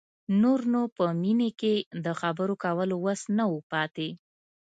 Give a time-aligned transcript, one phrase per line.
[0.41, 4.09] نور نو په مينې کې د خبرو کولو وس نه و پاتې.